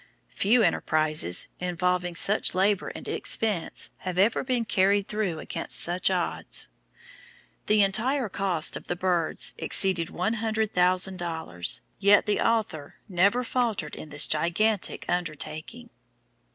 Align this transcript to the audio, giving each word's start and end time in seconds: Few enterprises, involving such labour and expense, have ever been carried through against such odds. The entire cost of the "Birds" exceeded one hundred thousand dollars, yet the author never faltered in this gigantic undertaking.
Few 0.33 0.63
enterprises, 0.63 1.49
involving 1.59 2.15
such 2.15 2.55
labour 2.55 2.87
and 2.87 3.07
expense, 3.07 3.91
have 3.97 4.17
ever 4.17 4.43
been 4.43 4.65
carried 4.65 5.07
through 5.07 5.37
against 5.37 5.77
such 5.79 6.09
odds. 6.09 6.69
The 7.67 7.83
entire 7.83 8.27
cost 8.27 8.75
of 8.75 8.87
the 8.87 8.95
"Birds" 8.95 9.53
exceeded 9.59 10.09
one 10.09 10.33
hundred 10.41 10.73
thousand 10.73 11.17
dollars, 11.17 11.81
yet 11.99 12.25
the 12.25 12.41
author 12.41 12.95
never 13.07 13.43
faltered 13.43 13.95
in 13.95 14.09
this 14.09 14.25
gigantic 14.25 15.05
undertaking. 15.07 15.91